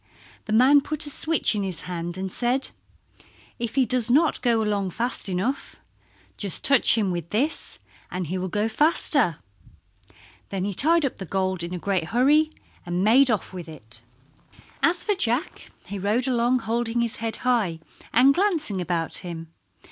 The 0.45 0.51
man 0.51 0.81
put 0.81 1.05
a 1.05 1.11
switch 1.11 1.53
in 1.53 1.61
his 1.61 1.81
hand 1.81 2.17
and 2.17 2.31
said, 2.31 2.69
"If 3.59 3.75
he 3.75 3.85
does 3.85 4.09
not 4.09 4.41
go 4.41 4.63
along 4.63 4.89
fast 4.89 5.29
enough 5.29 5.75
just 6.37 6.63
touch 6.63 6.97
him 6.97 7.11
with 7.11 7.29
this 7.29 7.77
and 8.09 8.25
he 8.25 8.39
will 8.39 8.47
go 8.47 8.67
faster." 8.67 9.37
Then 10.49 10.63
he 10.65 10.73
tied 10.73 11.05
up 11.05 11.17
the 11.17 11.25
gold 11.25 11.61
in 11.61 11.71
a 11.75 11.77
great 11.77 12.05
hurry, 12.05 12.49
and 12.83 13.03
made 13.03 13.29
off 13.29 13.53
with 13.53 13.69
it. 13.69 14.01
As 14.81 15.03
for 15.03 15.13
Jack 15.13 15.69
he 15.85 15.99
rode 15.99 16.27
along 16.27 16.61
holding 16.61 17.01
his 17.01 17.17
head 17.17 17.35
high 17.45 17.79
and 18.11 18.33
glancing 18.33 18.81
about 18.81 19.17
him. 19.17 19.53